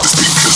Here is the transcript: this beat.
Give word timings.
this 0.00 0.14
beat. 0.16 0.47